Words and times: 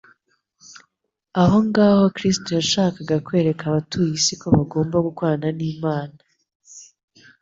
Aho 1.41 1.57
ngaho 1.67 2.05
Kristo 2.15 2.47
yashakaga 2.57 3.15
kwereka 3.25 3.63
abatuye 3.67 4.11
isi 4.19 4.33
ko 4.41 4.47
bagomba 4.55 4.97
gukorana 5.07 5.47
n'Imana. 5.57 6.17